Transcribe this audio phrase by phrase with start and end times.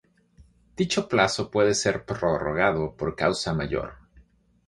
[0.77, 3.93] Dicho plazo puede ser prorrogado por causa mayor.